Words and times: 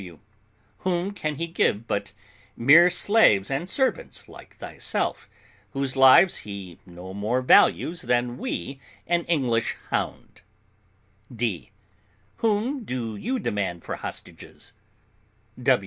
W. 0.01 0.17
Whom 0.79 1.11
can 1.11 1.35
he 1.35 1.45
give 1.45 1.85
but 1.87 2.11
mere 2.57 2.89
slaves 2.89 3.51
and 3.51 3.69
servants 3.69 4.27
like 4.27 4.55
thyself, 4.55 5.29
whose 5.73 5.95
lives 5.95 6.37
he 6.37 6.79
no 6.87 7.13
more 7.13 7.43
values 7.43 8.01
than 8.01 8.39
we 8.39 8.79
an 9.05 9.23
English 9.25 9.75
hound? 9.91 10.41
D. 11.31 11.69
Whom 12.37 12.83
do 12.83 13.15
you 13.15 13.37
demand 13.37 13.83
for 13.83 13.97
hostages? 13.97 14.73